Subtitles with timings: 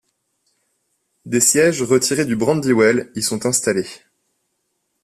[1.25, 3.85] Des sièges, retirés du Brandywell, y sont installés.